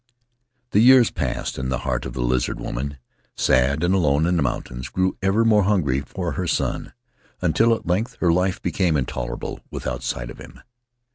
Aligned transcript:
"The 0.71 0.79
years 0.79 1.11
passed, 1.11 1.59
and 1.59 1.71
the 1.71 1.77
heart 1.85 2.07
of 2.07 2.13
the 2.13 2.23
Lizard 2.23 2.59
Woman— 2.59 2.97
sad 3.35 3.83
and 3.83 3.93
alone 3.93 4.25
in 4.25 4.35
the 4.35 4.41
mountains— 4.41 4.89
grew 4.89 5.15
ever 5.21 5.45
more 5.45 5.61
hungry 5.65 5.99
for 6.01 6.31
her 6.31 6.47
son, 6.47 6.93
until 7.39 7.75
at 7.75 7.85
length 7.85 8.17
her 8.19 8.33
life 8.33 8.59
became 8.63 8.97
intolerable 8.97 9.59
without 9.69 10.01
sight 10.01 10.31
of 10.31 10.39
him. 10.39 10.61